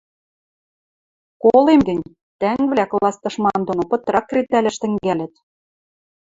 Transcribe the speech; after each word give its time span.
—Колем 1.43 1.79
гӹнь, 1.87 2.09
тӓнгвлӓ 2.39 2.85
класс 2.91 3.17
тышман 3.21 3.59
доно 3.67 3.83
пытрак 3.89 4.25
кредӓлӓш 4.29 4.75
тӹнгӓлӹт. 4.81 5.33